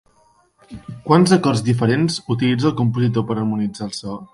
Quants 1.09 1.35
acords 1.37 1.63
diferents 1.69 2.19
utilitza 2.37 2.69
el 2.75 2.77
compositor 2.85 3.31
per 3.31 3.41
harmonitzar 3.41 3.93
el 3.93 3.99
so? 4.05 4.23